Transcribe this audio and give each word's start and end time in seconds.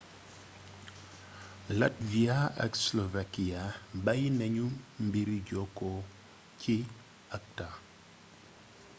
latvia 1.79 2.37
ak 2.65 2.73
slovakia 2.85 3.61
bayyi 4.05 4.29
nañu 4.39 4.65
mbiri 5.05 5.37
jokku 5.49 5.91
ci 6.61 6.75
acta 7.37 7.67